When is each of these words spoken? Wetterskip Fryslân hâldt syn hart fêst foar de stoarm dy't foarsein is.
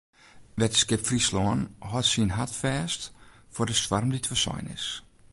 Wetterskip 0.59 1.01
Fryslân 1.07 1.59
hâldt 1.89 2.09
syn 2.11 2.31
hart 2.37 2.53
fêst 2.61 3.01
foar 3.53 3.67
de 3.67 3.75
stoarm 3.81 4.09
dy't 4.11 4.29
foarsein 4.29 4.65
is. 4.75 4.85